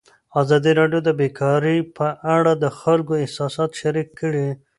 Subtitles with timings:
[0.41, 4.47] ازادي راډیو د بیکاري په اړه د خلکو احساسات شریک کړي.